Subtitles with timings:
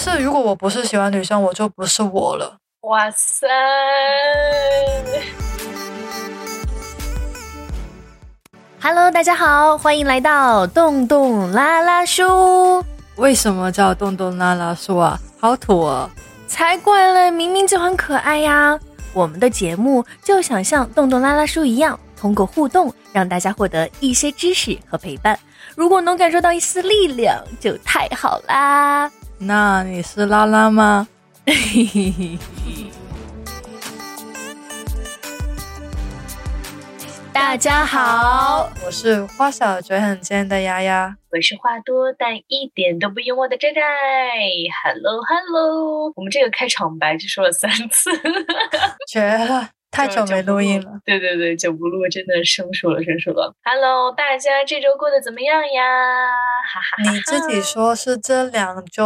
[0.00, 2.56] 但是如果我不是喜欢女生，我就不是我了。
[2.82, 3.48] 哇塞
[8.80, 12.80] ！Hello，大家好，欢迎来到洞洞拉拉书。
[13.16, 15.18] 为什么叫洞洞拉拉书啊？
[15.40, 16.08] 好土啊！
[16.46, 18.78] 才怪嘞，明明就很可爱呀。
[19.12, 25.36] 我们的节目就想像洞洞拉拉书一样，通过互动让大家获得一些知识和陪伴。
[25.74, 29.10] 如果能感受到一丝力量，就太好啦。
[29.40, 31.06] 那你是拉拉吗？
[37.32, 43.80] 大家好，我是花小嘴很尖的丫丫，我是话多但一点都不幽默的寨寨。
[44.82, 48.10] Hello Hello，我们这个开场白就说了三次，
[49.08, 49.70] 绝了。
[49.90, 53.52] 太久没录音了，对对对，久不录真的生疏了，生疏了。
[53.64, 55.82] Hello，大家这周过得怎么样呀？
[56.72, 59.04] 哈哈，你自己说是这两周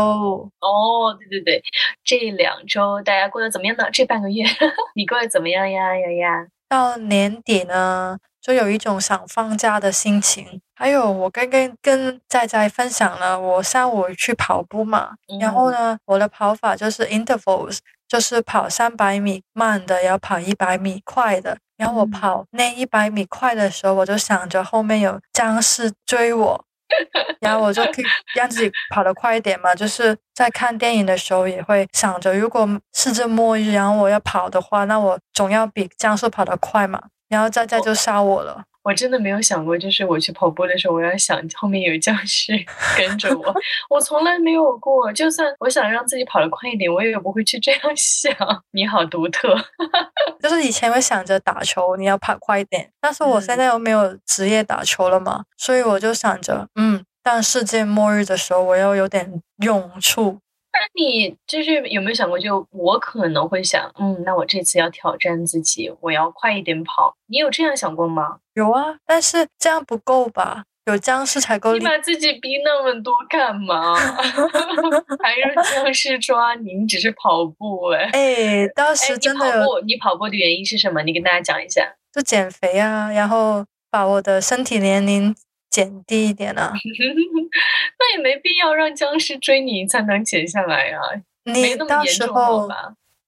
[0.60, 1.62] 哦，对对对，
[2.04, 3.84] 这两周大家过得怎么样呢？
[3.92, 4.44] 这半个月
[4.94, 5.96] 你过得怎么样呀？
[5.96, 10.60] 丫丫，到年底呢，就有一种想放假的心情。
[10.74, 17.78] 还有，我刚刚跟在在分享了，我上午去跑步嘛，然后呢，我的跑法就是 intervals。
[18.12, 21.56] 就是跑三百米慢的，要跑一百米快的。
[21.78, 26.62] 然后我跑那一百米快的时候，我就想着后面有僵尸追我，
[27.40, 29.74] 然后我就可以让自己跑得快一点嘛。
[29.74, 37.02] 就是在看电影的时候也会想着，如果世界末日，然后我要跑的话，那我总要比僵尸跑得快嘛。
[37.30, 38.62] 然后再再就杀我了。
[38.82, 42.52] 我真的没有想过，就是我去跑步的时候，我要想后面有僵尸
[42.98, 43.54] 跟着我。
[43.88, 48.34] 我从来没有过，就算我想让自己跑得快一点，我也不会去这样 想。
[48.72, 49.54] 你好独特，
[50.42, 60.38] 就是以前会想着打球，你要跑快一点，但是我现在又没有职业打球了嘛，所以我就想着，嗯，当世界末日的时候，我要有点用处。
[60.72, 67.14] 那你就是有没有想过，就我可能会想，嗯，那我这次要挑战自己，我要快一点跑。
[67.26, 68.38] 你有这样想过吗？
[68.54, 70.64] 有啊，但是这样不够吧？
[70.86, 71.74] 有僵尸才够。
[71.74, 73.94] 你把自己逼那么多干嘛？
[75.22, 76.72] 还让僵尸抓你？
[76.74, 78.10] 你只是跑步哎。
[78.12, 79.44] 哎，当时真的。
[79.60, 81.02] 跑步，你跑步的原因是什么？
[81.02, 81.94] 你跟大家讲一下。
[82.12, 85.34] 就减肥啊，然后把我的身体年龄。
[85.72, 86.70] 减低一点啊，
[87.98, 91.00] 那也没必要让僵尸追你才能减下来啊。
[91.44, 92.68] 你到时候，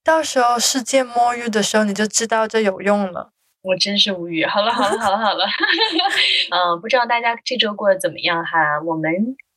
[0.05, 3.31] 到时候世界末日的时候，你就知道这有用了。
[3.63, 4.45] 我真是无语。
[4.45, 5.47] 好了好了好了好了，
[6.53, 8.79] 嗯，不知道大家这周过得怎么样哈？
[8.85, 9.11] 我们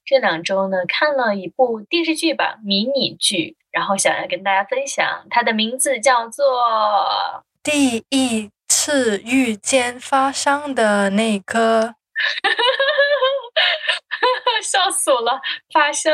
[0.06, 6.46] 这两周呢看了一部电视剧吧，迷你剧，然后想要跟大家分享，它的名字叫做
[7.62, 11.82] 《第一次遇见发生的那颗》。
[14.64, 15.40] 笑死我了！
[15.74, 16.14] 花香，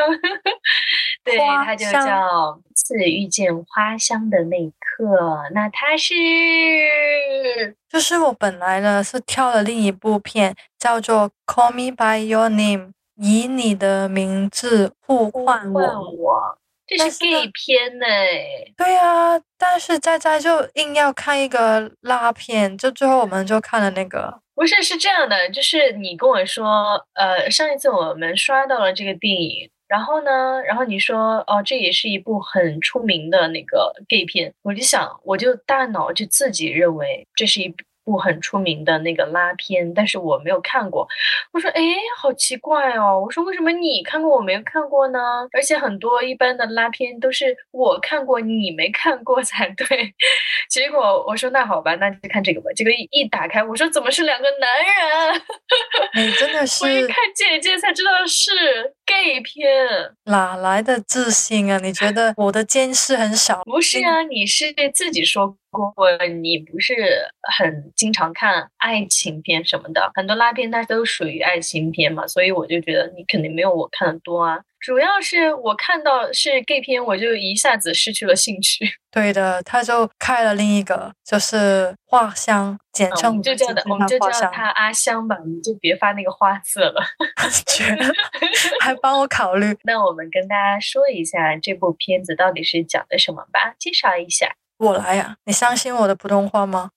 [1.24, 2.00] 对，它就叫
[2.76, 5.06] 《次遇见花香的那一刻》。
[5.54, 6.14] 那它是，
[7.90, 16.58] 就是我本来呢是挑了另一部片，叫做《Call Me by Your Name》，以你的名字呼唤我。
[16.86, 18.06] 这是 gay 片呢？
[18.76, 24.42] 对啊，但是在在就硬要看一个拉片，就最后我们就看了那个。
[24.56, 37.78] 不是，是这样的，就是你跟我说，呃，上一次我们刷到了这个电影，然后呢，然后你说，哦，这也是一部很出名的那个 gay 片，我就想，我就大脑就自己认为这是一部。
[38.04, 41.08] 部很出名的那个拉片，但是我没有看过。
[41.52, 41.82] 我说，哎，
[42.18, 43.22] 好奇怪哦。
[43.24, 45.48] 我说，为什么你看过我没有看过呢？
[45.54, 50.14] 而且很多一般的拉片都是我看过你没看过才对。
[50.70, 52.72] 结果我说，那好吧，那就看这个吧。
[52.76, 54.78] 结果一一打开，我说怎么是两个男
[55.34, 55.42] 人？
[56.14, 58.52] 哎真的是， 我一看简介才知道是
[59.06, 59.68] gay 片，
[60.26, 61.78] 哪来的自信啊？
[61.80, 63.62] 你觉得我的见识很少？
[63.64, 65.56] 不是啊，你是自己说。
[65.72, 65.92] 过
[66.28, 66.94] 你不是
[67.58, 74.60] 很经常看爱情片什么的，很多拉片它都属于爱情片嘛，所以我就觉得你肯定没有我看的多啊。
[74.84, 78.86] 主要是我看到是 gay 片，我就一下子失去了兴趣。
[79.10, 87.02] 对的，他就开了另一个，就是画香，简啊我称们就叫他，我们就叫，他阿香吧，你就别发那个花字了。
[87.66, 88.14] 绝了
[88.82, 89.74] 还帮我考虑。
[89.84, 94.54] 那我们跟大家说一下这部片子到底是讲的什么吧，介绍一下。
[94.80, 96.90] 我来呀、你相信我的普通话吗？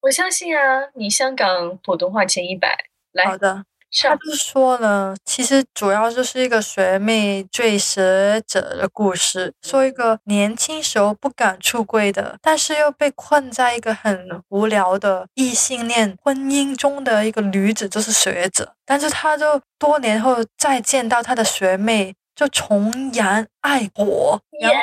[0.00, 2.74] 我相信啊，你香港普通话前一百，
[3.12, 3.64] 来好的，
[3.94, 4.18] 他上。
[4.18, 24.76] 就说了，其实主要就是一个学妹追学者的故事，说一个年轻时候不敢出柜的，但是又被困在一个很无聊的异性恋婚姻中的一个女子，就是学者，但是她就多年后再见到她的学妹，就重燃爱国，然后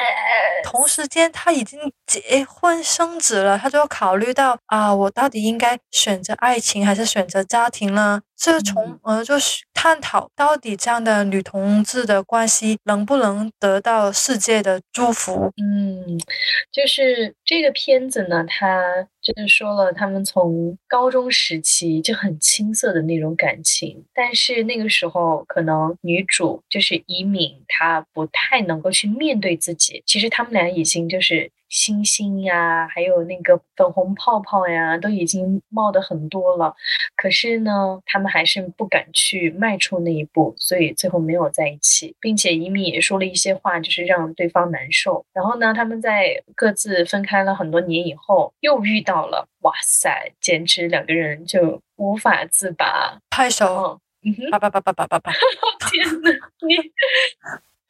[0.63, 8.21] 同时间他已经结婚生子了，他就考虑到啊，我到底应该选择爱情还是选择家庭呢？
[8.35, 15.51] 这从而就是探讨到底这样的女同志的关系能不能得到世界的祝福？
[15.61, 16.17] 嗯，
[16.71, 30.03] 就是这个片子呢，它就是说了他们从高中时期就很青涩的那种感情，但是那个时候可能女主就是以敏，她不太能够去面对自己。
[30.05, 36.75] 其实他们俩已经就是星星呀，还有那个粉红泡泡呀，都已经冒的很多了。
[37.15, 45.25] 可是呢，他们还是不敢去迈出那一步，所以最后没有在一起，并且伊米也说了一些话，就是让对方难受。
[45.33, 53.17] 然后呢，他们在各自分开了很多年以后，又遇到了，哇塞，简直两个人就无法自拔。
[53.29, 55.31] 拍手，嗯嗯哼，叭叭叭叭叭叭叭，
[55.89, 56.29] 天呐，
[56.67, 56.75] 你。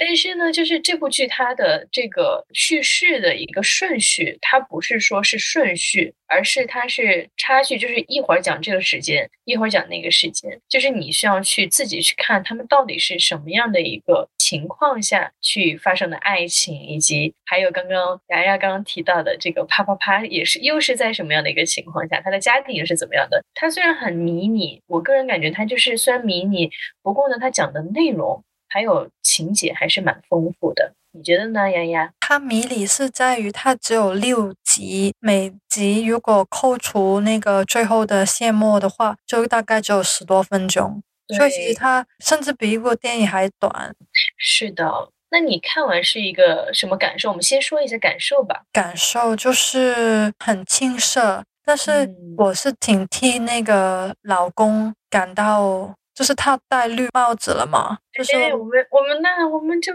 [0.04, 23.46] 但是呢，就是这部剧它的这个叙事的一个顺序，它不是说是顺序，而是它是插叙，就是一会儿讲这个时间，一会儿讲那个时间，就是你需要去自己去看他们到底是什么样的一个情况下去发生的爱情，以及还有刚刚牙牙刚刚提到的这个啪啪啪，也是又是在什么样的一个情况下，他的家庭又是怎么样的？
[23.54, 26.72] 他虽然很迷你，我个人感觉他就是虽然迷你，
[27.04, 30.94] 不过呢，他讲的内容还有情节还是蛮丰富的。
[31.14, 32.10] 你觉得呢，丫丫？
[32.22, 41.04] 它迷离是在于它只有六集，每集如果扣除那个最后的谢幕的话，就大概只有十多分钟，
[41.36, 43.94] 所以其实它甚至比一部电影还短。
[44.38, 45.10] 是的。
[45.34, 47.30] 那你看完是一个什么感受？
[47.30, 48.64] 我们先说一下感受吧。
[48.72, 59.92] 感受就是很青涩，但是嗯我是挺替那个老公感到，就是他戴绿帽子了嘛，就是哎，我们我们那我们就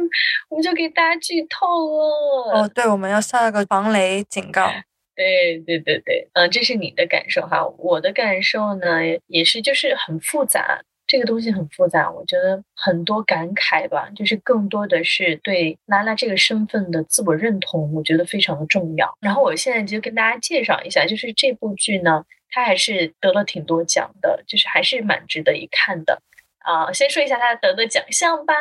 [0.49, 2.63] 我们就给大家剧透了。
[2.63, 4.69] 哦，对，我们要下个防雷警告。
[5.15, 7.65] 对对对对，嗯，这是你的感受哈。
[7.79, 12.11] 我的感受呢，也是就是很复杂，这个东西很复杂。
[12.11, 19.17] 我觉得很多感慨吧，就是更多的是对拉拉这个身份的自我认同，我觉得非常的重要。
[19.21, 22.25] 然后我现在就跟大家介绍一下，就是这部剧呢，
[22.57, 26.23] 他还是得了挺多奖的，就是还是蛮值得一看的。
[26.61, 28.55] 啊、先说一下他得的奖项吧。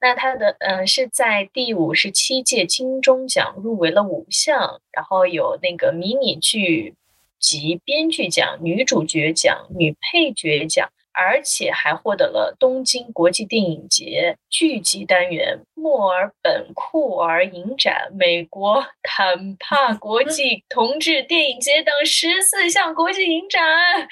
[0.00, 6.96] 那他的嗯是在第五十七届金钟奖入围了五项，然后有那个迷你剧
[7.38, 10.90] 集编剧奖、女主角奖、女配角奖。
[11.16, 23.62] 而且还获得了东京国际电影节剧集单元、墨尔本酷儿影展、美国 坦帕国 际同志电影节等十四项国际影展。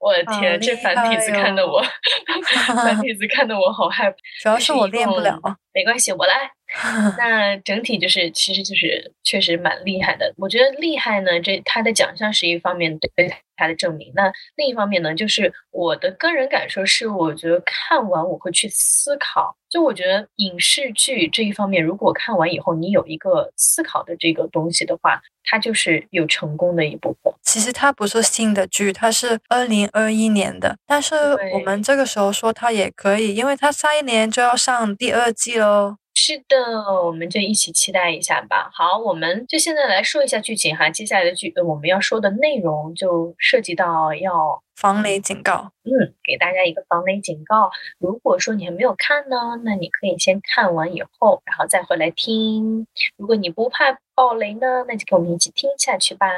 [0.01, 1.83] 我的好天，这厉繁体字看的哦我，
[2.75, 4.17] 繁体字看得我好害怕。
[4.43, 5.39] 主要是我练不了。
[5.75, 6.51] 没关系，我来。
[7.17, 10.33] 那整体就是，其实就是确实蛮厉害的。
[10.37, 13.11] 我觉得厉害呢，这他的奖项是一方面对
[13.57, 14.13] 他的证明。
[14.15, 19.57] 那另一方面呢，就是我的个人感受是，我觉得看完我会去思考。
[19.71, 27.33] 就我觉得影视剧这一方面，如果看完以后你有一个思考的这个东西的话，它就是有成功的一部分。
[27.43, 31.15] 其实它不是新的剧，它是二零二一年的，但是
[31.53, 35.97] 我们这个时候说它也可以，因为它下一年就要上第二季喽。
[36.15, 36.57] 是的，
[37.05, 38.71] 我们就一起期待一下吧。
[38.73, 40.89] 好，我们就现在来说一下剧情哈。
[40.89, 47.71] 接下来的剧，呃我们要说的内容就涉及到要防雷警告，嗯，给大家一个防雷警告。
[47.99, 52.87] 如果说你还没有看呢，那你可以先看完以后，然后再回来听。
[53.17, 56.29] 如果你不怕爆雷呢，那就跟我们一起听下去吧。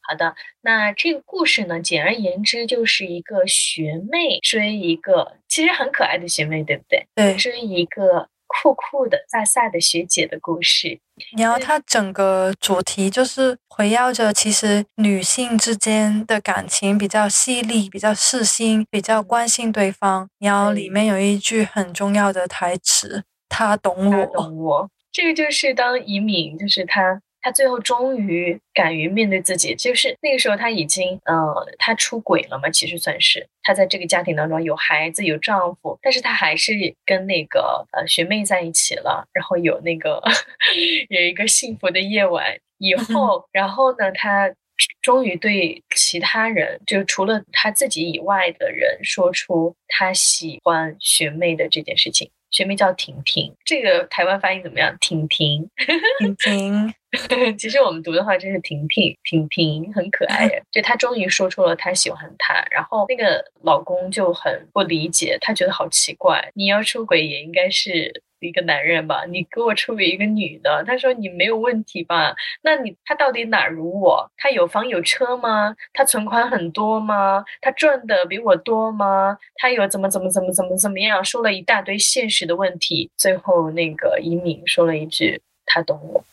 [0.00, 7.06] 好的，那这个故事呢，简而言之就是一个学妹追一个其实很可爱的学妹，对不对？
[7.16, 8.28] 对，追一个
[8.62, 11.00] 酷酷的飒飒的学姐的故事。
[11.36, 20.28] 然后它整个主题就是围绕着其实女性之间的感情比较细腻、比较细心、比较关心对方。
[20.38, 24.90] 然后里面有一句很重要的台词，她懂他我，懂我。
[25.12, 27.20] 这个就是当移敏，就是他。
[27.44, 33.46] 他最后终于敢于面对自己，就是那个时候他已经，呃，他出轨了嘛，其实算是。
[33.62, 36.72] 他在这个家庭当中有孩子有丈夫，但是他还是
[37.04, 40.22] 跟那个呃学妹在一起了，然后有那个
[41.10, 42.56] 有一个幸福的夜晚。
[42.78, 44.52] 以后，然后呢，他
[45.00, 52.30] 终于对其他人，就除了他自己以外的人，说出他喜欢学妹的这件事情。
[52.54, 54.96] 学名叫婷婷，这个台湾发音怎么样？
[55.00, 55.68] 婷婷，
[56.20, 56.94] 婷婷。
[57.58, 60.48] 其实我们读的话就是婷婷，婷婷很可爱。
[60.70, 68.22] 就她终于说出了她喜欢他，然后那个老公就很不理解，他觉得好奇怪，你要出轨也应该是。
[68.46, 72.34] 一个男人吧，你给我出轨一个女的，他说你没有问题吧？
[72.62, 74.30] 那你他到底哪如我？
[74.36, 75.74] 他有房有车吗？
[75.92, 77.44] 他存款很多吗？
[77.60, 79.38] 他赚的比我多吗？
[79.56, 81.24] 他有怎么怎么怎么怎么怎么样？
[81.24, 86.24] 说了一大堆现实的问题，最后那个移民说了一句：“他懂我。”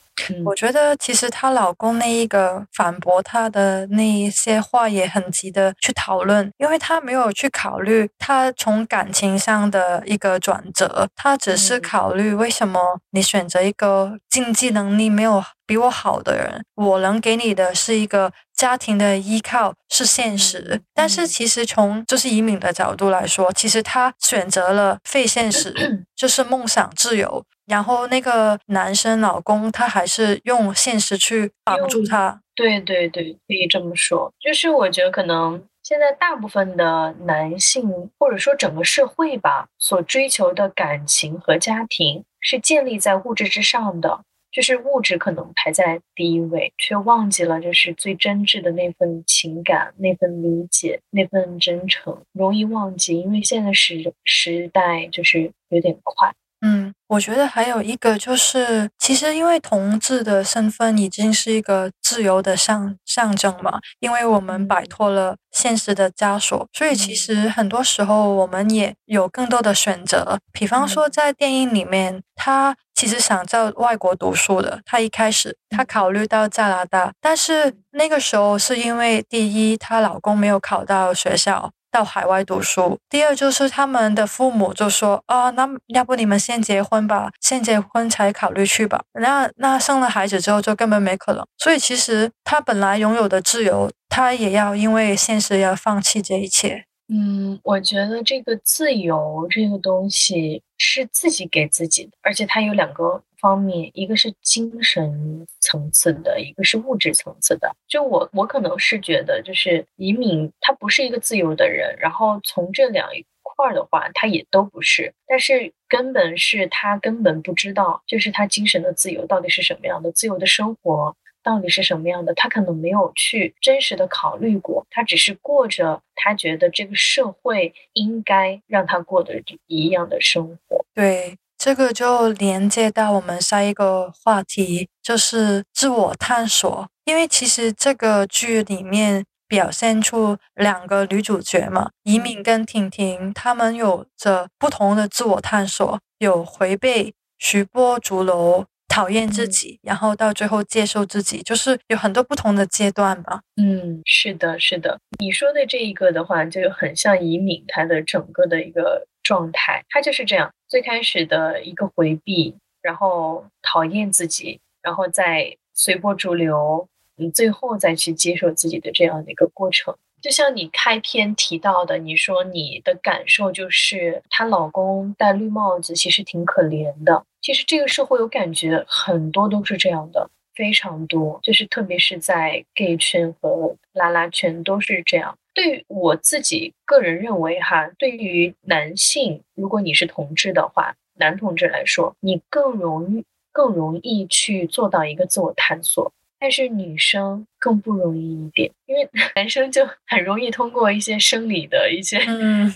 [0.45, 27.43] 我觉得其实她老公那一个反驳她的那一些话也很值得去讨论，因为她没有去考虑她从感情上的一个转折，她只是考虑为什么你选择一个经济能力没有比我好的人，我能给你的是一个家庭的依靠是现实，但是其实从就是移民的角度来说，其实她选择了非现实，就是梦想自由。
[27.71, 34.29] 然后那个男生老公他还是用现实去绑住他，对对对，可以这么说。
[34.41, 44.19] 就是我觉得可能现在大部分的男性或者说整个社会吧，所追求的感情和家庭是建立在物质之上的，
[44.51, 56.33] 就是物质可能排在第一位，却忘记了就是最真挚的那份情感、那份理解、那份真诚，容易忘记，因为现在时时代就是有点快。
[56.63, 70.37] 嗯，我觉得还有一个就是，其实因为同志的身份已经是一个自由的象象征嘛，因为我们摆脱了现实的枷锁，所以其实很多时候我们也有更多的选择。
[70.53, 81.71] 比方说，在电影里面，他其实想在外国读书的，他一开始他考虑到加拿大，但是那个时候是因为第一，她老公没有考到学校。
[81.91, 82.97] 到海外读书。
[83.09, 89.03] 第二就是他们的父母就说啊，那要不你们先结婚吧，先结婚才考虑去吧。
[89.19, 91.45] 那那生了孩子之后就根本没可能。
[91.57, 96.85] 所以其实他本来拥有的自由，他也要因为现实要放弃这一切。
[97.13, 107.71] 嗯，我觉得这个自由这个东西是自己给自己的，而且它有两个方面，一个是精神层次的，一个是物质层次的。
[107.87, 115.13] 就我，我可能是觉得，就是移民他不是一个自由的人，然后从这两一块的话，他也都不是。
[115.27, 121.15] 但是根本是他根本不知道，就是他精神的自由到底是什么样的，自由的生活。
[121.43, 122.33] 到底是什么样的？
[122.35, 130.85] 他可能没有去真实的考虑过，他只是过着他觉得这个社会应该让他过的一样的生活。
[130.93, 136.87] 对，这个就连接到我们下一个话题，就是自我探索。
[137.05, 148.65] 因为其实这个剧里面表现出两个女主角嘛，移民跟婷婷，她们有着不同的自我探索，有回避、徐波逐楼。
[148.91, 153.41] 讨厌自己，然后到最后接受自己，就是有很多不同的阶段吧。
[153.55, 154.99] 嗯，是的，是的。
[155.17, 169.95] 你说的这一个的话，就很像以敏她的整个的一个状态，她就是这样，最开始的一个回避，然后讨厌自己，然后再随波逐流，你最后再去接受自己的这样的一个过程。
[170.21, 177.23] 就像你开篇提到的，你说你的感受就是她老公戴绿帽子，其实挺可怜的。
[177.41, 181.39] 其实这个社会我感觉，很多都是这样的，非常多。
[181.41, 185.37] 就是特别是在 gay 圈和拉拉圈都是这样。
[185.53, 196.13] 对于我自己个人认为哈，对于男性，如果你是同志的话，男同志来说，你更容易更容易去做到一个自我探索。
[196.41, 202.19] 但是女生更不容易一点，因为 男生就很容易通过一些生理的一些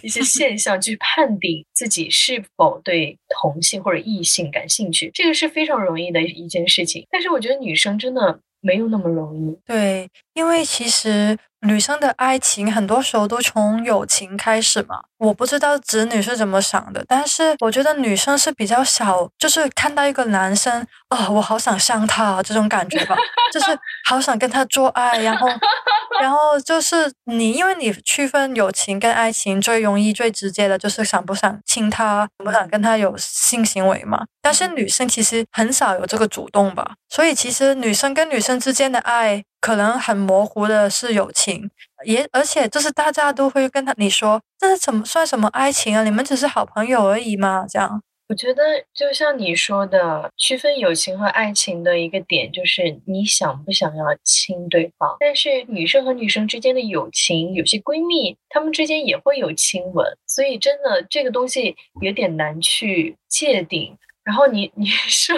[0.03, 7.03] 一些现象去判定自己是否对同性或者异性感兴趣，这个是非常容易的一件事情。
[7.09, 9.57] 但是我觉得女生真的没有那么容易。
[9.65, 15.01] 对，因为其实女生的爱情很多时候都从友情开始嘛。
[15.17, 23.15] 我不知道子女是怎么想的，但是我觉得女生是比较少，就是看到一个男生，哦，我好想像他这种感觉吧，
[23.51, 23.67] 就是
[24.07, 25.47] 好想跟他做爱，然后，
[26.19, 34.25] 然后就是你，因为你区分友情跟爱情最容易、最直接的就是想不想亲他，不想跟他有性行为嘛。
[34.41, 41.71] 但是女生其实很少有这个主动吧，所以其实女生跟女生之间的爱可能很模糊的是友情。
[42.05, 46.03] 也而且就是大家都会跟他你说这是怎么算什么爱情啊？
[46.03, 47.65] 你们只是好朋友而已嘛？
[47.67, 48.61] 这样，我觉得
[48.93, 55.17] 就像你说的，区分友情和爱情的一个点就是你想不想要亲对方。
[55.19, 63.97] 但是女生和女生之间的友情，有些闺蜜她们之间也会有亲吻，所以真的这个东西有点难去界定。
[64.25, 65.37] 然后你你 说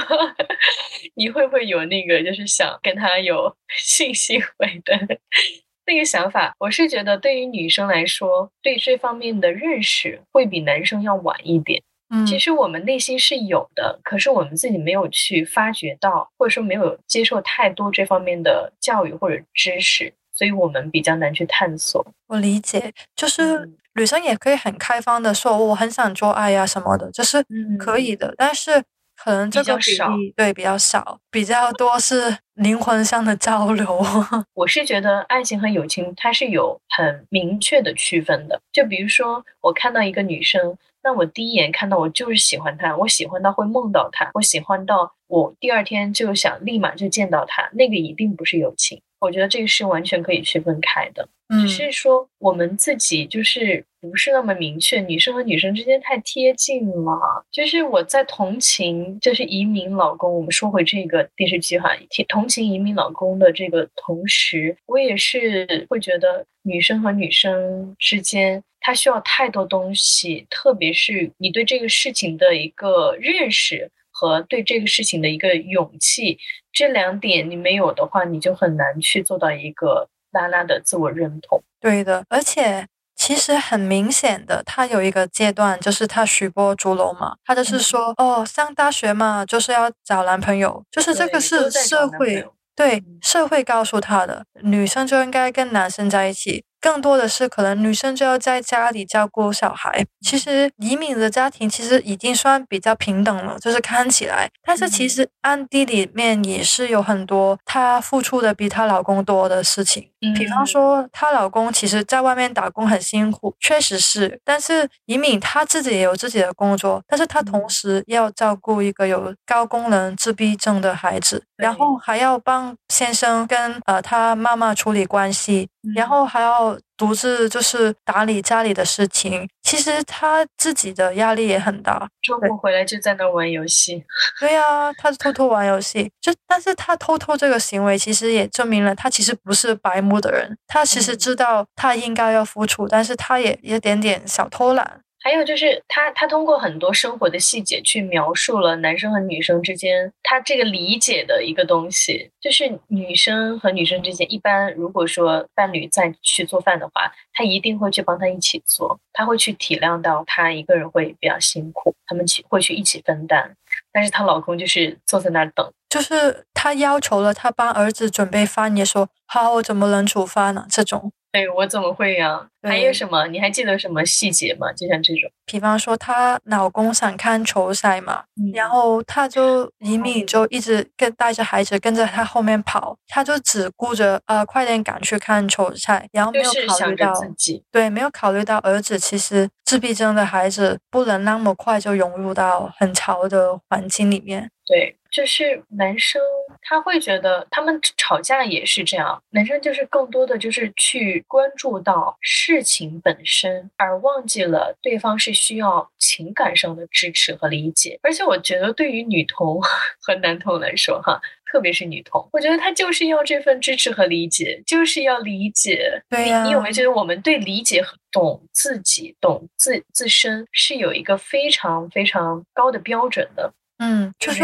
[1.13, 5.20] 你会不会有那个就是想跟他有性行为的？
[5.86, 11.82] 那个想法，我是觉得对于女生来说，对这方面的认识会比男生要晚一点。
[12.10, 22.06] 嗯，其实我们内心是有的，可是我们自己没有去发掘到，或者说没有接受太多这方面的教育或者知识，所以我们比较难去探索。
[22.27, 27.43] 我理解，就是女生也可以很开放的说，我很想做爱呀什么的，就是
[27.77, 28.83] 可以的，但是。
[29.19, 33.99] 可能这个比例对比较少，比较多是灵魂上的交流。
[34.53, 38.61] 我是觉得爱情和友情它是有很明确的区分的。
[38.71, 49.01] 就比如说，我看到一个女生，那我第一眼看到我就是喜欢她，我喜欢到会梦到她，我喜欢到我第二天就想立马就见到她，那个一定不是友情。
[49.19, 51.27] 我觉得这个是完全可以区分开的。
[51.49, 57.45] 只是说我们自己就是不是那么明确，女生和女生之间太贴近了。
[57.51, 60.33] 就是我在同情，就是移民老公。
[60.33, 61.89] 我们说回这个电视剧哈，
[62.27, 76.37] 同情移民老公的这个同时，我也是会觉得女生和女生之间，她需要太多东西，特别是你对这个事情的一个认识和对这个事情的一个勇气，
[76.73, 80.09] 这两点你没有的话，你就很难去做到一个。
[80.41, 96.63] 拉拉的自我认同，对的，而且其实很明显的，他有一个阶段，就是他许波竹楼嘛，他就是说，哦，上大学嘛，就是要找男朋友，就是这个是社会对社会告诉他的，女生就应该跟男生在一起。
[96.79, 100.05] 更多的是可能女生就要在家里照顾小孩。
[100.22, 104.50] 其实移民的家庭其实已经算比较平等了，就是看起来。
[104.63, 110.10] 但是其实暗地里面也是有很多她付出的比她老公多的事情。
[110.36, 114.39] 比方说，她老公其实在外面打工很辛苦，确实是。
[114.43, 126.78] 但是移民她自己也有自己的工作，但是她同时要照顾一个有高功能自闭症的孩子，然后还要帮先生跟呃他妈妈处理关系，然后还要。
[126.97, 132.10] 独自就是打理家里的事情，其实他自己的压力也很大。
[132.23, 134.04] 周末回来就在那玩游戏。
[134.41, 140.58] 对呀，他偷偷玩游戏，就但是他偷偷这个行为，其实也证明了他其实不是白目的人。
[140.65, 145.00] 他其实知道他应该要付出，但是他也有点点小偷懒。
[145.27, 152.31] 还有就是他，他通过很多生活的细节去描述了男生和女生之间他这个理解的一个东西。
[152.39, 163.53] 就是女生和女生之间，一般如果说伴侣再去做饭的话，他一定会去帮他一起做，他会去体谅到他一个人会比较辛苦，他们去会去一起分担。
[163.91, 170.65] 但是她老公就是坐在那儿等，就是他要求了他帮儿子准备饭，也说好，我怎么能煮饭呢？
[170.69, 171.11] 这种。
[171.31, 172.47] 对我怎么会呀？
[172.63, 173.27] 还有什么？
[173.27, 174.71] 你还记得什么细节吗？
[174.73, 194.49] 就像这种，比方说她老公想看球赛嘛，然后她就移民就一直跟带着孩子跟着他后面跑，她就只顾着呃快点赶去看球赛，然后没有考虑到自己，对，没有考虑到儿子其实自闭症的孩子不能那么快就融入到很潮的环境里面。
[194.65, 196.21] 对，就是男生
[196.62, 207.97] 他会觉得他们吵架也是这样，男生就是更多的就是去关注到事情本身，而忘记了对方是需要情感上的支持和理解。
[208.03, 209.60] 而且我觉得对于女同
[209.99, 211.19] 和男同来说，哈，
[211.51, 215.99] 特别是女同，我觉得他就是要这份支持和理解，就是要理解。
[216.12, 223.51] 对呀，你有没有觉得我们对理解和、懂自己、懂自自身是有一个非常非常高的标准的？
[223.79, 224.43] 嗯，就是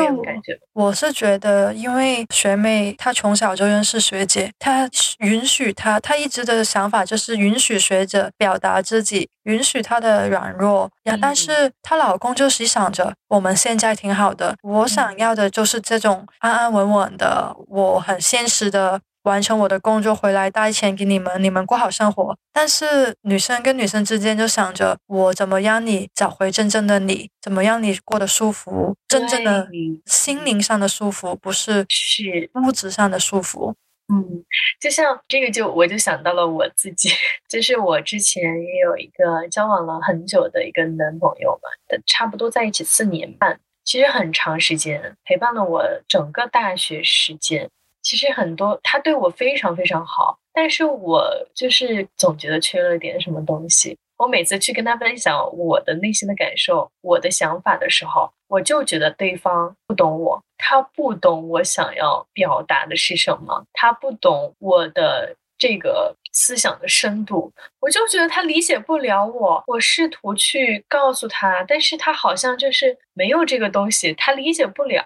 [0.73, 4.87] 我是觉得，因为学妹她从小就认识学姐，她
[5.19, 10.89] 允许她，她一直的想法就是允许学姐表达自己，允许她的软弱。
[11.03, 19.01] 呀，但是她老公就是想着我们现在挺好的，我想要的就是这种安安稳稳的，我很现实的。
[19.23, 22.38] 完成我的工作回来带钱给你们，你们过好生活。
[22.51, 29.67] 但是女生跟女生之间就想着我怎么让你找回真正的你，怎么让你过得舒服，真正的
[30.05, 33.75] 心灵上的舒服，不是是物质上的舒服。
[34.13, 34.43] 嗯，
[34.81, 37.09] 就像这个就我就想到了我自己，
[37.47, 47.69] 就是我之前也有一个交往了很久的一个男朋友嘛，的差不多在一起四年半，其实很长时间陪伴了我整个大学时间。
[48.03, 53.97] 其实很多他对我非常非常好，但是我就是总觉得缺了点什么东西。
[54.17, 69.63] 我每次去跟他分享我的内心的感受、我的想法的时候，我就觉得对方不懂我，他不懂我想要表达的是什么，他不懂我的这个思想的深度，我就觉得他理解不了我。
[69.67, 75.03] 我试图去告诉他，但是他好像就是没有这个东西，他理解不了。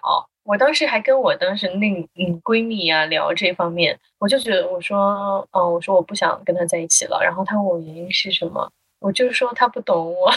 [0.48, 7.20] 我当时还跟我当时那嗯闺蜜啊聊这方面，我就觉得我说，嗯，我说我不想跟他在一起了。
[7.22, 8.66] 然后他问我原因是什么，
[8.98, 10.32] 我就说他不懂我，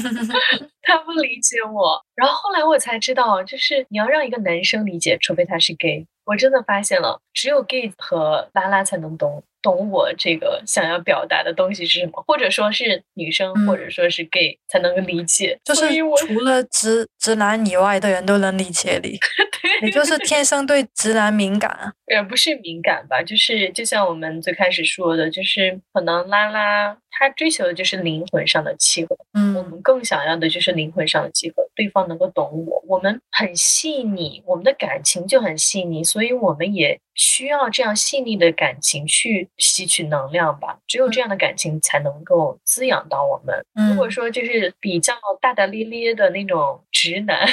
[0.80, 2.02] 他不理解我。
[2.14, 6.06] 然后后来我才知道，就是你要让一个男生理解，除非他是 gay。
[6.24, 15.56] 我真的发现了，只有 gay 和拉拉才能懂懂我这个想要表达的东西是什么，或者说是女生，嗯或者说是 gay 才能够理解。
[15.64, 15.88] 就是
[16.26, 19.16] 除了直直男以外的人都能理解你，
[19.86, 21.92] 你就是天生对直男敏感啊。
[22.08, 43.54] 也不是敏感吧，就是就像我们最开始说的，就是可能拉拉她追求的就是灵魂上的契合，嗯我嗯们更想要的就是灵魂上的契合，对方能够懂我，我们很细腻，我们的感情就很细腻，所以我们也需要这样细腻的感情去吸取能量吧，只有这样的感情才能够滋养到我们。
[43.90, 44.10] 如果嗯。
[44.10, 47.46] 说就是比较大大咧咧的那种直男，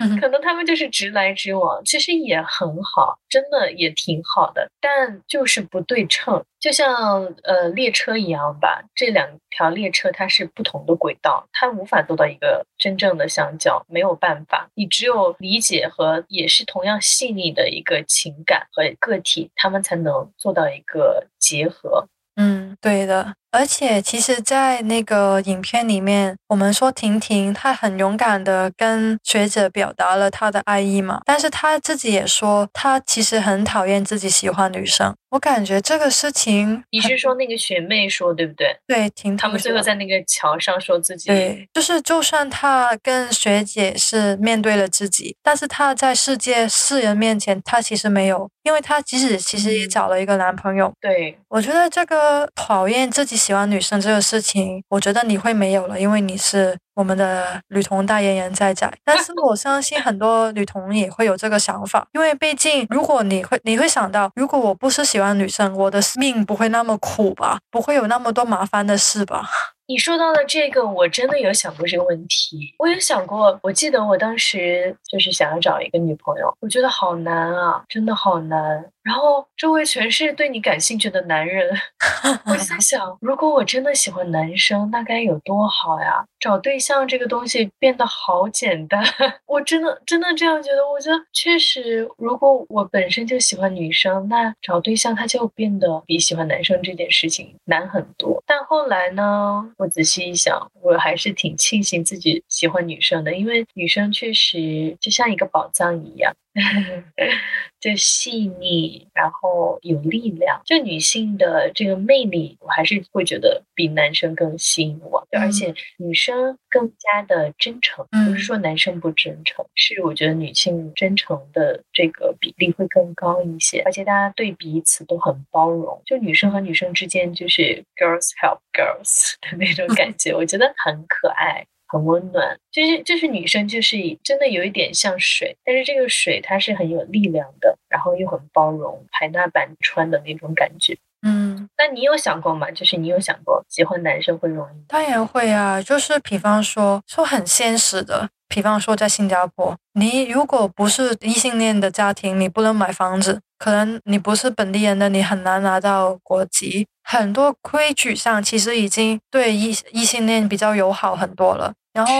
[0.00, 22.06] 嗯可能他们就是直来直往，其实也很好，真的也挺好的，但就是不对称，就像呃列车一样吧，这两条列车它是不同的轨道，它无法做到一个真正的相交，没有办法，你只有理解和也是同样细腻的一个情感和个体，他们才能做到一个结合。
[22.36, 23.34] 嗯，对的。
[23.50, 35.14] 而且其实，在那个影片里面，我们说婷婷她很勇敢的跟学者表达了她的爱意嘛，但是她自己也说，她其实很讨厌自己喜欢女生。
[35.30, 38.76] 我感觉这个事情你是说那个学妹说对不对？
[38.88, 50.92] 对婷婷他们最后在那个桥上说自己对，就是就算她跟学姐是面对了自己，但是她在世界世人面前，她其实没有，因为她即使其实也嗯找了一个男朋友。
[51.00, 58.92] 对我觉得这个讨厌自己喜欢女生这个事情，我觉得你会没有了，因为你是我们的女童代言人在在。
[59.02, 69.48] 但是我相信很多女童也会有这个想法，因为毕竟如果你会你会想到，如果我不是喜欢女生，我的命不会那么苦吧，不会有那么多麻烦的事吧。
[69.90, 72.72] 你说到的这个，我真的有想过这个问题。
[72.78, 78.88] 我也想过，我记得我当时就是想要找一个女朋友，我觉得好难啊，真的好难。
[79.02, 81.68] 然后周围全是对你感兴趣的男人，
[82.46, 86.24] 我就在想，如果我真的喜欢男生，那该有多好呀！
[86.38, 89.02] 找对象这个东西变得好简单，
[89.46, 90.78] 我真的真的这样觉得。
[90.92, 98.40] 我觉得确实，如果我本身就喜欢女生，那找对象他就变得比喜欢男生这件事情难很多。
[98.46, 106.36] 但后来呢，我仔细一想，我还是挺庆幸自己喜欢女生的，因为女生确实就像一个宝藏一样。
[107.80, 115.26] 就细腻，然后有力量，就女性的这个魅力，我还是会觉得比男生更吸引我。
[115.30, 131.66] 对，而嗯且女生更加的真诚，不嗯是说男生不真诚，是我觉得女性真诚的这个比例会更高一些，而且大家对彼此都很包容，就女生和女生之间就是 girls help girls 的那种感觉，我觉得很可爱。
[131.90, 140.96] 很温暖，就是就是女生就是真的有一点像水，但是这个水它是很有力量的，然后又很包容，海纳百川的那种感觉。
[141.22, 141.68] 嗯。
[141.76, 142.70] 那你有想过吗？
[142.70, 144.84] 就是你有想过喜欢男生会容易？
[144.86, 156.86] 当然会啊，就是比方说说很现实的，比方说在新加坡，你如果不是异性恋的家庭，你不能买房子，可能你不是本地人的，你很难拿到国籍。
[157.10, 161.72] 很多规矩上其实已经对异异性恋比较友好很多了。
[161.92, 162.12] 然后，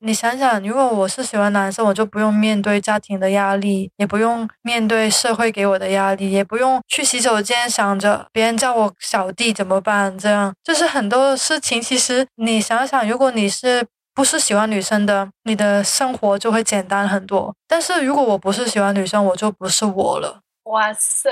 [0.00, 10.18] 你想想，如果我是喜欢男生，我就不用面对家庭的压力，也不用面对社会给我的压力，也不用去洗手间想着别人叫我小弟怎么办。
[10.18, 13.82] 这样就是很多事情，其实你想想，如果你是
[14.14, 17.54] 不是喜欢女生的，你的生活就会简单很多。
[17.66, 20.41] 但是如果我不是喜欢女生，我就不是我了。
[20.64, 21.28] 哇塞，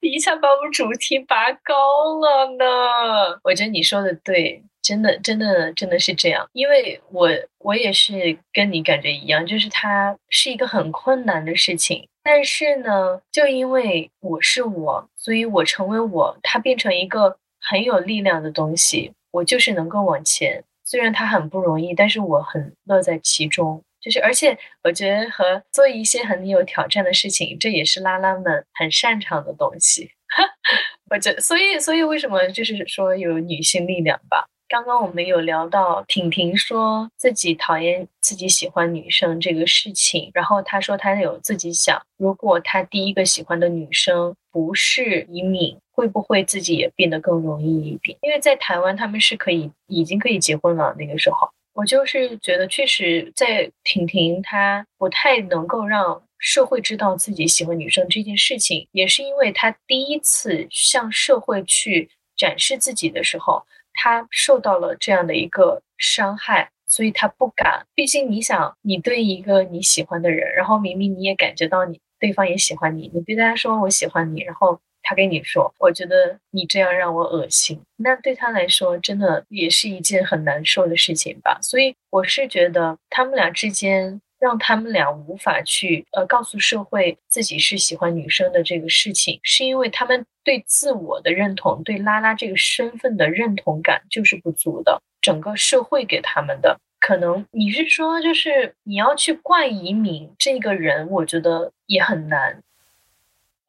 [0.00, 1.74] 一下把我们主题拔高
[2.20, 3.40] 了呢。
[3.42, 6.46] 我觉得你说的对，真的，真的，真的是这样。
[6.52, 12.06] 因为我，我也是跟你感觉一样，就是它是一个很困难的事情。
[12.22, 19.12] 但是呢，就因为我是我，所以我成为我，它变成一个很有力量的东西。
[19.30, 23.82] 我就是能够往前，虽然它很不容易，但是我很乐在其中。
[24.00, 30.10] 就是，而且我觉得和做一些很有挑战的事情，这也是拉拉们很擅长的东西。
[31.10, 34.46] 我觉，所以，所以为什么就是说有女性力量吧？
[34.68, 48.16] 刚刚我们有聊到婷婷说自己讨厌自己喜欢女生这个事情，然后她说她有自己想，如果她第一个喜欢的女生不是移敏，会不会自己也变得更容易一点？
[48.22, 51.50] 因为在台湾他们是可以已经可以结婚了，那个时候。
[51.76, 67.86] 我就是觉得，确实，在婷婷她不太能够让社会知道自己喜欢女生这件事情，也是因为她第一次向社会去展示自己的时候，她受到了这样的一个伤害，所以她不敢。
[67.94, 74.80] 毕竟，你想，你对一个你喜欢的人，然后明明你也感觉到你对方也喜欢你，你对他说我喜欢你，然后。
[75.02, 81.58] 他跟你说，我觉得你这样让我恶心，那对他来说真的也是一件很难受的事情吧。
[81.62, 95.00] 所以我是觉得他们俩之间，让他们俩无法去呃告诉社会自己是喜欢女生的这个事情，是因为他们对自我的认同，对拉拉这个身份的认同感就是不足的。
[95.20, 102.62] 整个社会给他们的，可能你是说就是你要去怪移民这个人，我觉得也很难。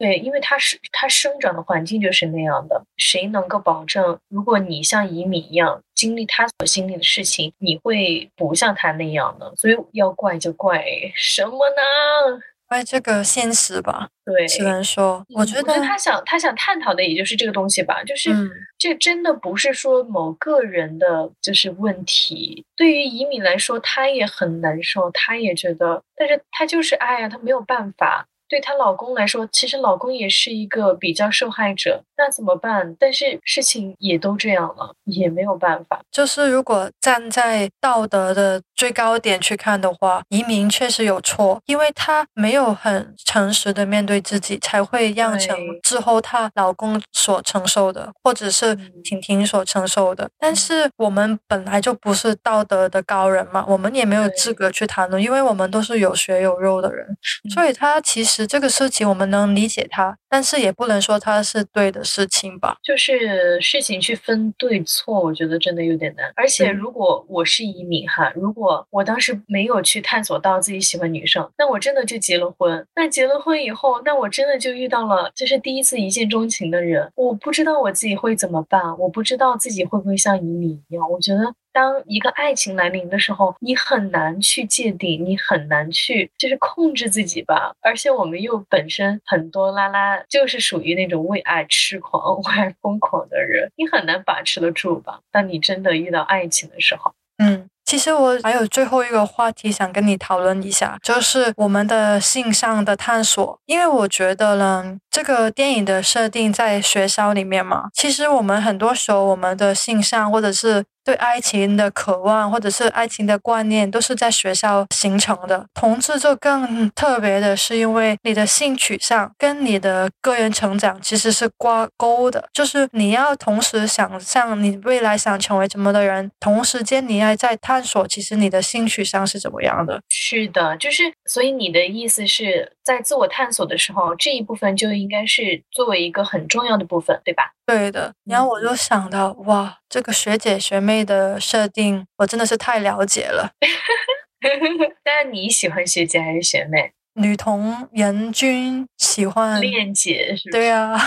[0.02, 9.46] 对，因为它是它生长的环境就是那样的，谁能够保证，如果你像移民一样经历他所经历的事情，你会不像他那样呢？
[9.56, 10.84] 所以要怪就怪
[11.14, 12.42] 什么呢？
[12.66, 14.08] 怪这个现实吧。
[14.24, 18.30] 对，只能说，我觉得他想他想探讨的也就是这个东西吧，就是
[18.76, 22.64] 这真的不是说某个人的就是问题。
[22.74, 28.26] 对于移民来说，他也很难受，他也觉得，但是他就是爱呀，他没有办法。
[28.52, 32.94] 对她老公来说，其实老公也是一个比较受害者，那怎么办？
[33.00, 36.02] 但是事情也都这样了，也没有办法。
[36.10, 50.28] 就是如果站在道德的最高点去看的话，移民确实有错，因为她没有很诚实的面对自己，才会酿成之后她老公所承受的，或者是婷婷所承受的。
[50.38, 57.06] 但是我们本来就不是道德的高人嘛，我们也没有资格去谈论，因为我们都是有血有肉的人，
[57.54, 58.41] 所以她其实。
[58.46, 62.76] 这个事情我们能理解它，但是也不能说它是对的事情吧。
[62.82, 66.32] 就是事情去分对错，我觉得真的有点难。
[66.36, 72.86] 而且如果我是移民哈，如果我当时没有去探索到自己喜欢女生，那我真的就结了婚。
[72.94, 81.10] 那结了婚以后，那我真的就遇到了就是第一次一见钟情的人，我不知道我自己会怎么办，我不知道自己会不会像移民一样。
[81.10, 81.54] 我觉得。
[81.72, 87.72] 当一个爱情来临的时候，你很难去界定，你很难去就是控制自己吧。
[87.80, 95.20] 而且我们又本身很多拉拉就是属于那种为爱痴狂、 为爱疯狂的人，你很难把持得住吧。
[95.30, 97.68] 当你真的遇到爱情的时候，嗯。
[97.84, 103.58] 其实我还有最后一个话题想跟你讨论一下，就是我们的性上的探索。
[103.66, 110.84] 因为我觉得呢，这个电影的设定在学校里面嘛，其实我们很多时候我们的性上或者是。
[111.04, 115.66] 对爱情的渴望，或者是爱情的观念，都是在学校形成的。
[115.74, 130.00] 同志就更特别的是，因为你的性取向跟你的个人成长其实是挂钩的，就是你要同时想象你未来想成为怎么的人，同时间你还在探索，其实你的性取向是怎么样的。
[130.08, 137.52] 是的，就是所以你的意思是在自我探索的时候，这一部分就应该是作为一个很重要的部分，对吧？
[137.72, 138.12] 对的。
[138.24, 139.78] 然后我就想到，哇。
[139.88, 143.50] 这个学姐学妹的设定，我真的是太了解了。
[145.04, 146.92] 但你喜欢学姐还是学妹？
[147.14, 150.98] 女同人均喜欢恋姐，是对啊。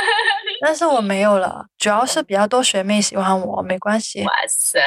[0.60, 4.22] 但是我没有了，主要是比较多学妹喜欢我，没关系。
[4.22, 4.78] 哇塞，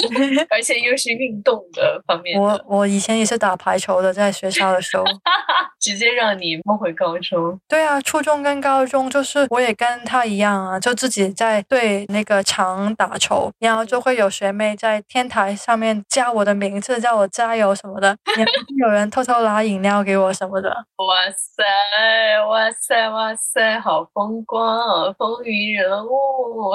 [0.50, 2.38] 而且又是运动的方面。
[2.38, 5.04] 我我以前也是打排球的，在学校的时候，
[5.80, 7.58] 直接让你梦回高中。
[7.68, 20.70] 对啊，初中跟高中就是我也跟他一样啊，就自己在对那个场打球，然后就会有学妹在天台上面叫我的名字，叫我加油什么的，然后有人偷偷拿饮料给我什么的。
[21.00, 21.64] 哇塞，
[22.46, 25.14] 哇塞，哇塞，好风光哦！
[25.18, 26.10] 风云人物。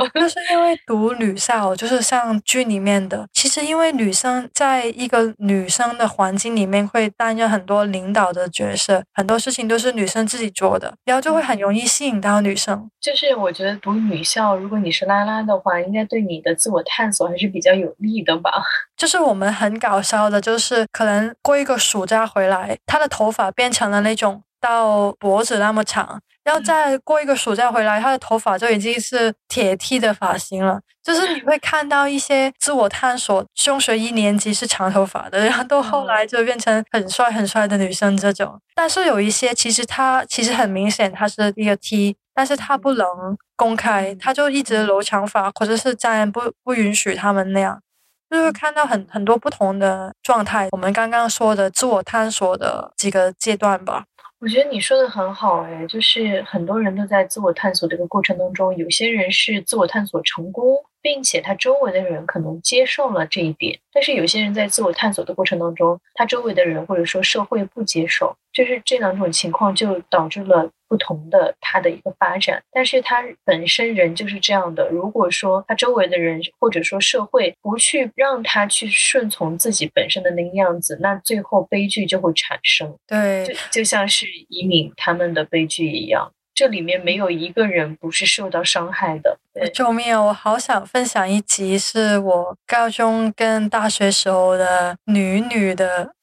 [0.19, 12.89] 就是因为读女校，就是像剧里面的，其实因为女生在一个女生的环境里面会担任很多领导的角色，很多事情都是女生自己做的，然后就会很容易吸引到女生。
[12.99, 18.51] 就是我觉得读女校，如果你是拉拉的话，应该对你的自我探索还是比较有利的吧。
[18.97, 30.79] 就是我们很搞笑的，就是可能过一个暑假回来，她的头发变成了那种到脖子那么长，然后再过一个暑假回来，他的头发就已经是铁剃的发型了。
[31.03, 38.59] 就是你会 看到一些自我探索，中学一年级是长头发的，然后到后来就变成很帅很帅的女生这种。
[38.75, 43.07] 但是有一些其实他其实很明显他是一个 T，但是他不能
[43.55, 47.81] 公开，他就一直留长发，或者是家人不不允许他们那样。
[48.29, 54.05] 就是看到很很多不同的状态，我们刚刚说的自我探索的几个阶段吧。
[54.45, 70.71] 我觉得你说的很好，哎，就是很多人都在自我探索这个过程当中，有些人是自我探索成功，并且他周围的人可能接受了这一点，但是有些人在自我探索的过程当中，他周围的人或者说社会不接受，就是这两种情况就导致了。
[70.87, 74.87] 不同的他的一个发展，但是他本身人就是这样的。
[74.89, 82.95] 如果说他周围的人或者说社会不去让他去顺从自己本身的那个样子，那最后悲剧就会产生。
[83.07, 89.39] 对，就就像是移民他们的悲剧一样，这里面没有一个人不是受到伤害的。
[89.73, 90.21] 救命啊！
[90.21, 96.13] 我好想分享一集，是我高中跟大学时候的女女的。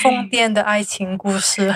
[0.00, 1.74] 疯 癫的爱情故事，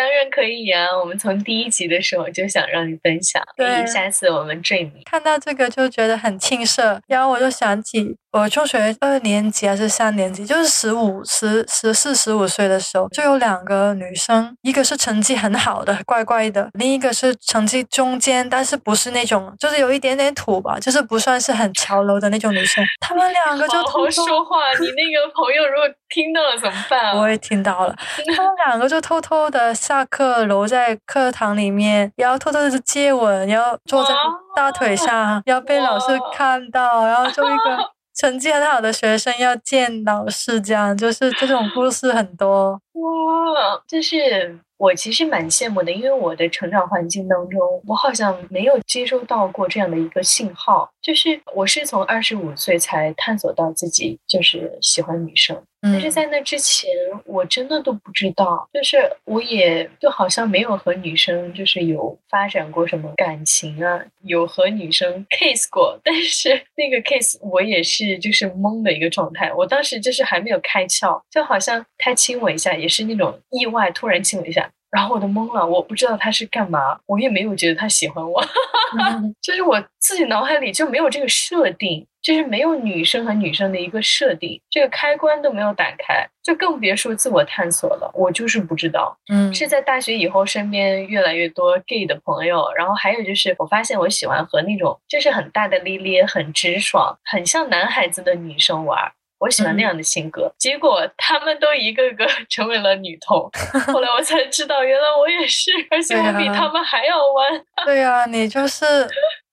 [0.00, 0.86] 当然可以呀。
[0.98, 5.02] 我们从第一集的时候就想让你分享，对，下次我们追你。
[5.04, 22.82] 看到这个就觉得很青涩，然后我就想起我中学二年级还是三年级，就是十五、十、十四、十五岁的时候，就有两个女生，一个是成绩很好的，怪怪的；另一个是成绩中间，但是不是那种，就是有一点点土吧，就是不算是很潮流的那种女生。
[23.00, 27.14] 他们两个就好好说话，你那个朋友如果听到了怎么办？
[27.18, 27.94] 我也听到了，
[28.34, 34.14] 他们两个就偷偷的下课留在课堂里面，然后偷偷的接吻，然后坐在
[34.54, 37.76] 大腿上，然后被老师看到，然后就一个
[38.14, 42.80] 成绩很好的学生要见老师，这样就是这种故事很多。
[42.92, 50.90] 哇，就是我其实蛮羡慕的，因为我的成长环境当中，我好像没有接收到过这样的一个信号。
[51.02, 56.90] 就是我是从二十五岁才探索到自己就是喜欢女生，但是在那之前，
[57.24, 58.68] 我真的都不知道。
[58.70, 69.50] 就是我也就好像没有和女生就是有发展过什么感情啊，有和女生 kiss 过，但是那个 kiss 我也是就是懵的一个状态。
[69.54, 72.86] 我当时就是还没有开窍，就好像他亲我一下也。
[72.90, 78.42] 是那种意外，突然亲我一下，然后我都懵了，我不知道他是干嘛，我也没有觉得他喜欢我，
[79.40, 88.10] 就是我自己脑海里就没有这个设定，就是没有女生和女生的一个设定，这个开关都没有打开，就更别说自我探索了。
[88.14, 99.12] 我就是不知道，嗯，是在大学以后，身边越来越多 gay 的朋友，然后还有就是我发现我喜欢和那种就是很大大咧咧、很直爽、很像男孩子的女生玩。
[99.40, 103.50] 我喜欢那样的性格，结果他们都一个个 成为了女同。
[103.92, 107.64] 后来我才知道，原来我也是，而且我比他们还要弯。
[107.86, 108.84] 对呀，你就是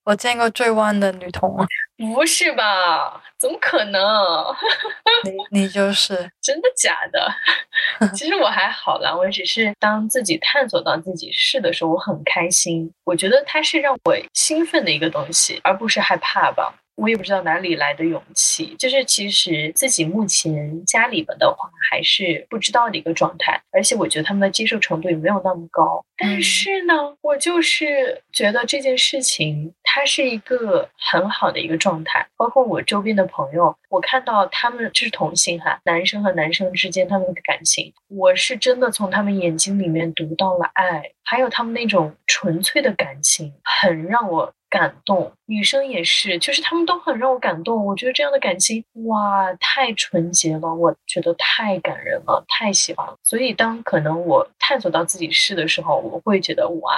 [0.03, 1.57] 我见过最弯的女同。
[2.13, 3.23] 不是吧？
[3.39, 3.99] 怎么可能？
[5.23, 7.33] 你你就是真的假的？
[8.13, 12.91] 其实我还好啦，我只是当自己探索到自己是的时候，我很开心。
[13.03, 16.75] 我觉得它是让我兴奋的一个东西，而不是害怕吧。
[16.97, 26.03] 我也不知道哪里来的勇气，就是其实自己目前家里边的话还是不知道的一个状态，而且我觉得他们的接受程度也没有那么高。
[26.17, 32.27] 但是呢，我就是觉得这件事情它是一个很好的一个状态。
[32.35, 44.51] 包括我周边的朋友，我看到他们就是同性哈，男生和男生之间他们的感情，我是真的从他们眼睛里面读到了爱，还有他们那种纯粹的感情，很让我。
[44.69, 47.85] 感动，女生也是，就是他们都很让我感动。
[47.85, 53.15] 我觉得这样的感情，哇，太纯洁了，我觉得太感人了，太喜欢了。
[53.23, 56.95] 所以，当可能我探索到自己是的时候，我会觉得，哇，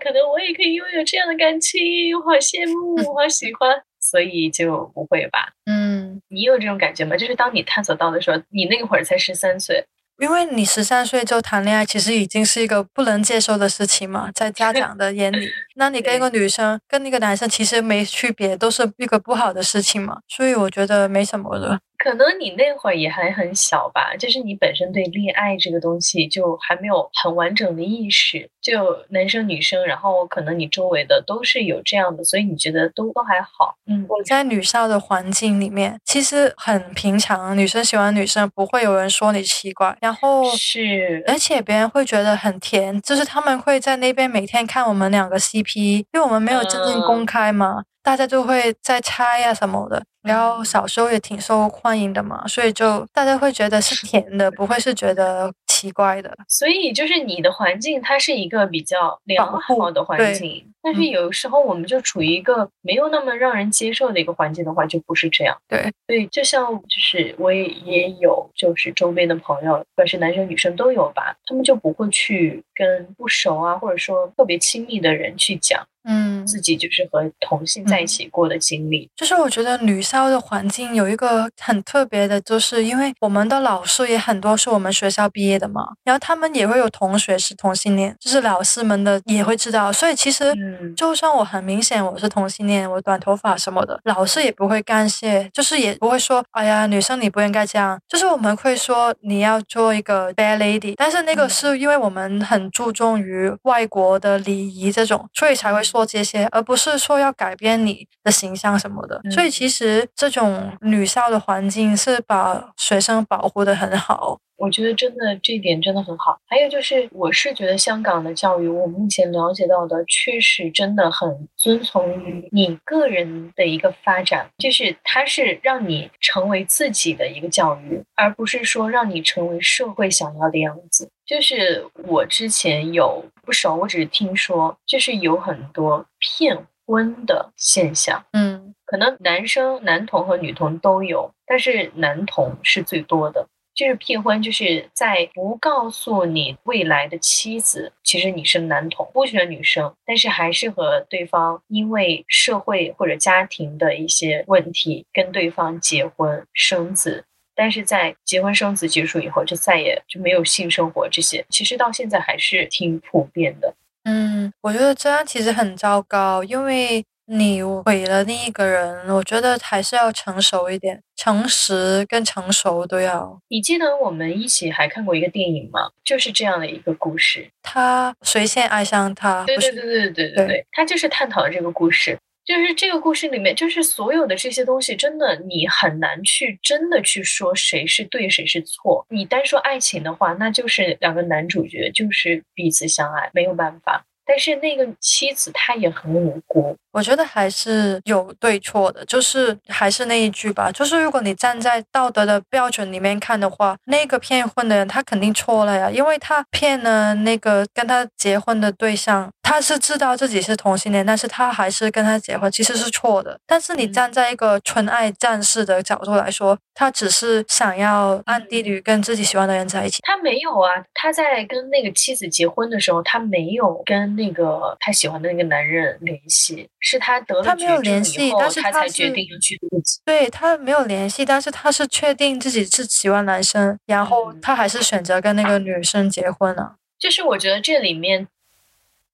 [0.00, 1.80] 可能我也可以拥有这样的感情，
[2.16, 3.82] 我好羡慕，我好喜欢。
[4.00, 5.48] 所以就不会吧？
[5.64, 7.16] 嗯，你有这种感觉吗？
[7.16, 9.82] 就是当你探索到的时候，你那会儿才十三岁。
[10.18, 21.80] 因为你十三岁就谈恋爱，其实已经是一个不能接受的事情嘛，在家长的眼里， 那你跟一个女生跟那个男生其实没区别，都是一个不好的事情嘛，所以我觉得没什么的。
[22.04, 33.74] 可能你那会儿也还很小吧，就是你本身对恋爱这个东西就还没有很完整的意识，就男生女生，然后可能你周围的都是有这样的，所以你觉得都都还好。
[33.86, 39.96] 嗯，我在女校的环境里面，其实很平常，女生喜欢女生，不会有人说你奇怪。
[40.02, 50.04] 然后是，而且别人会觉得很甜，就是他们会在那边每天看我们两个 CP，因为我们没有真正公开嘛，大家就会在猜啊什么的。
[50.24, 56.34] 然后小时候也挺受欢迎的嘛，所以就大家会觉得是甜的，不会是觉得奇怪的。
[56.48, 65.54] 所以就是你的环境，它是一个比较良好的环境，但是有时候我们就处于一个没有那么让人接受的一个环境的话，就不是这样。
[65.68, 75.86] 对，所以就像就是我也也有就是周边的朋友，不管是男生女生都有吧，他们就不会去跟不熟啊，或者说特别亲密的人去讲。
[76.06, 90.54] 嗯，自己就是和同性在一起过的经历，就是我觉得女校的环境有一个很特别的，就是因为我们的老师也很多是我们学校毕业的嘛，然后他们也会有同学是同性恋，就是老师们的也会知道，所以其实
[90.94, 105.82] 就算我很明显我是同性恋，我短头发什么的，老师也不会干涉，就是也不会说，哎呀，女生你不应该这样，就是我们会说你要做一个 bad lady，但是那个是因为我们很注重于外国的礼仪这种，所以才会。
[105.94, 109.22] 做这些，而不是说要改变你的形象什么的。
[109.30, 114.40] 所以其实这种女校的环境是把学生保护的很好。
[114.56, 116.36] 我觉得真的这一点真的很好。
[116.46, 131.10] 还有就是，我是觉得香港的教育，我目前了解到的，确实真的很遵从于你个人的一个发展，就是它是让你成为自己的一个教育，而不是说让你成为社会想要的样子。
[131.26, 138.24] 就是我之前有不熟，我只是听说，就是有很多骗婚的现象。
[138.32, 143.46] 嗯，可能男生男童和女童都有，但是男童是最多的。
[143.74, 157.24] 就是骗婚，就是在不告诉你未来的妻子，其实你是男童，不选女生，但是还是和对方因为社会或者家庭的一些问题跟对方结婚生子。
[157.54, 163.74] 但是在结婚生子结束以后，就再也就没有性生活这些，其实到现在还是挺普遍的。
[164.04, 169.08] 嗯，我觉得这样其实很糟糕，因为你毁了另一个人。
[169.08, 173.40] 我觉得还是要成熟一点，诚实跟成熟都要。
[173.48, 175.90] 你记得我们一起还看过一个电影吗？
[176.04, 179.44] 就是这样的一个故事，他谁先爱上他？
[179.44, 182.18] 对对对对对对对，他就是探讨了这个故事。
[182.44, 189.06] 就是这个故事里面，就是所有的这些东西，真的你很难去真的去说谁是对谁是错。
[189.08, 194.04] 你单说爱情的话，那就是两个男主角就是彼此相爱，没有办法。
[194.26, 196.76] 但是那个妻子她也很无辜。
[196.94, 213.36] 我觉得还是有对错的，就是还是那一句吧，就是如果你站在道德的标准里面看的话，那个骗婚的人他肯定错了呀，因为他骗了那个跟他结婚的对象，他是知道自己是同性恋，但是他还是跟他结婚，其实是错的。
[213.44, 219.98] 但是你站在一个纯爱战士的角度来说，他只是想要暗地里跟自己喜欢的人在一起。
[220.02, 226.68] 他没有啊，他在跟那个妻子结婚的时候，他没有跟那个他喜欢的那个男人联系。
[226.86, 230.02] 是他得了绝症以后，他才决定要去自己。
[230.04, 236.76] 对他没有联系，但是他是确定自己是喜欢男生，然后他还是选择跟那个女生结婚了。
[236.98, 238.28] 就是我觉得这里面，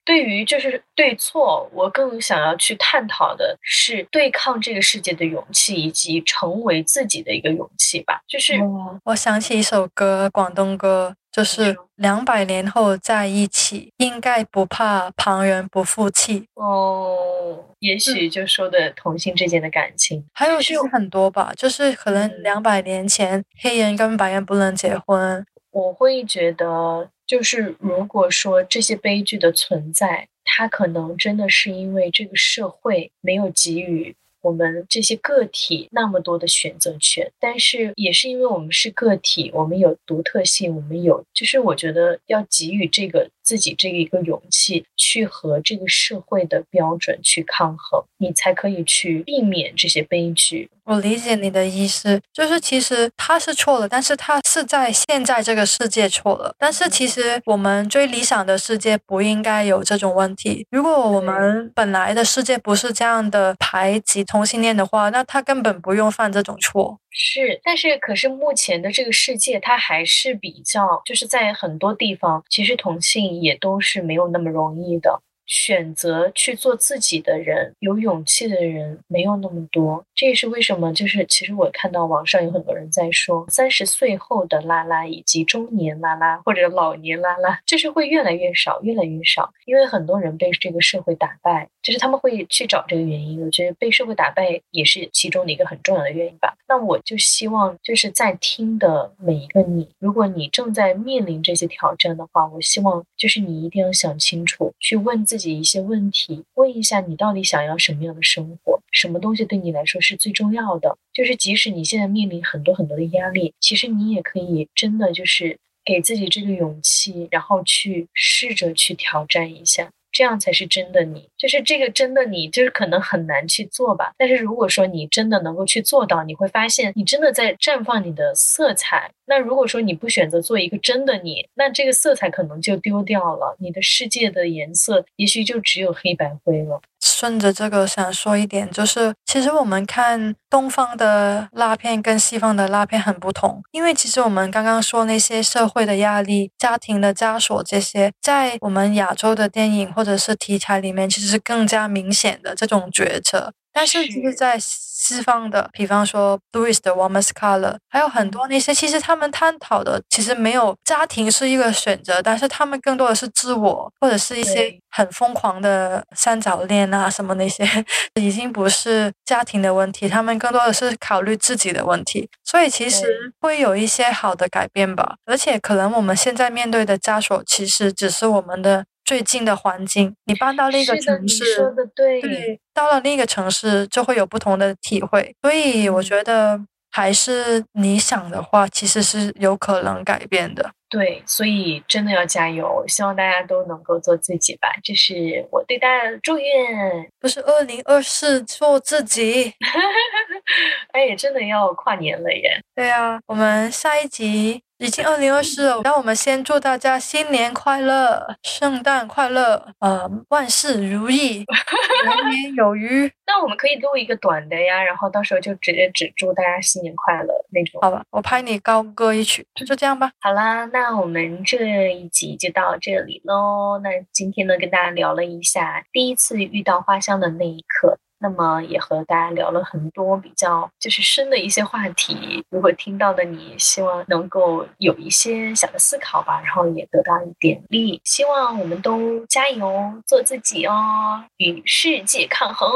[0.05, 8.21] 对于就是对错，我更想要去探讨的是对抗这个世界的勇气，以及成为自己的一个勇气吧。
[8.27, 8.59] 就是
[9.05, 11.15] 我想起一首歌，广东歌。
[11.33, 17.65] 就是两百年后在一起，应该不怕旁人不服气哦。
[17.79, 21.53] 也许就说的同性之间的感情，还有是有很多吧。
[21.57, 34.15] 就是可能两百年前黑人跟白人不能结婚，我会觉得，就是如果说这些悲剧的存在，它可能真的是因为这个社会没有给予。
[34.43, 50.71] 我们这些个体那么多的选择权，但是也是因为我们是个体，我们有独特性，我们有，就是我觉得要给予这个自己这一个勇气，去和这个社会的标准去抗衡，你才可以去避免这些悲剧。
[50.85, 56.55] 我理解你的意思，就是其实他是错了，但是他是在现在这个世界错了。
[56.59, 60.65] 但是其实我们最理想的世界不应该有这种问题。
[60.71, 67.01] 如果我们本来的世界不是这样的排挤同性恋的话，那他根本不用犯这种错。
[67.13, 75.23] 是，但是可是目前的这个世界，它还是比较，就是在很多地方，其实同性也都是没有那么容易的。
[75.51, 80.05] 选择去做自己的人，有勇气的人没有那么多。
[80.15, 93.45] 这也是为什么，就是其实我看到网上有很多人在说，三十岁后的拉拉以及中年拉拉或者老年拉拉，就是会越来越少，越来越少，因为很多人被这个社会打败，就是他们会去找这个原因。
[93.45, 96.57] 我觉得被社会打败也是其中的一个很重要的原因吧。
[96.69, 110.97] 那我就希望，就是在听的每一个你，如果你正在面临这些挑战的话，我希望就是你一定要想清楚，去问自己己一些问题，问一下你到底想要什么样的生活，什么东西对你来说是最重要的。
[111.13, 119.91] 就是即使你现在面临很多很多的压力，其实你也可以真的就是给自己这个勇气，然后去试着去挑战一下。
[120.13, 124.13] 这样才是真的你，就是这个真的你，就是可能很难去做吧。
[124.17, 129.11] 但是如果说你真的能够去做到，你会发现你真的在绽放你的色彩。
[129.27, 136.81] 那如果说你不选择做一个真的你，那这个色彩可能就丢掉了，你的世界的颜色也许就只有黑白灰了。
[137.01, 153.53] 顺着这个想说一点，就是其实我们看东方的拉片跟西方的拉片很不同，因为其实我们刚刚说那些社会的压力、家庭的枷锁这些，在我们亚洲的电影或者是题材里面，其实是更加明显的这种抉择。
[153.73, 167.65] 但是就是，在西方的，比方说 Louis 的《Warmest Color》，还有很多那些，其实他们探讨的其实没有家庭是一个选择，但是他们更多的是自我，或者是一些很疯狂的三角恋啊什么那些，
[168.21, 175.15] 已经不是家庭的问题，他们更多的是考虑自己的问题，所以其实会有一些好的改变吧。
[175.25, 178.85] 而且可能我们现在面对的枷锁，其实只是我们的。
[179.11, 185.35] 最近的环境，你搬到另一个城市，说的对，对，到了另一个城市就会有不同的体会。
[185.43, 186.61] 所以我觉得，
[186.93, 190.71] 还是你想的话，其实是有可能改变的。
[190.91, 197.09] 对，所以真的要加油，希望大家都能够做自己吧，这是我对大家的祝愿。
[197.21, 199.55] 不是二零二四做自己，
[200.93, 202.61] 哎，真的要跨年了耶！
[202.75, 204.63] 对啊，我们下一集。
[204.81, 213.13] 已经二零二四了，让我们先祝大家新年快乐，圣诞快乐，呃，万事如意，年年 有余。
[213.27, 217.79] 那我们可以录一个短的呀，然后到时候就直接只祝大家新年快乐那种。
[217.83, 220.11] 好吧，我拍你高歌一曲，就这样吧。
[220.19, 223.79] 好啦，那那我们这一集就到这里喽。
[223.83, 227.99] 那今天呢，跟大家聊了一下第一次遇到花香的那一刻。
[228.21, 242.71] 那么也和大家聊了很多比较就是深的一些话题，如果听到的你希望能够有一些小的思考吧，然后也得到一点力，希望我们都加油做自己哦，与世界抗衡，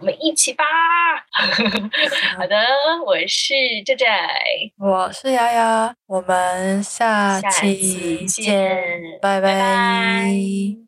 [0.00, 0.64] 我们一起吧。
[2.38, 2.56] 好的，
[3.04, 4.08] 我是寨寨，
[4.78, 10.87] 我是丫丫，我们下期见，拜拜。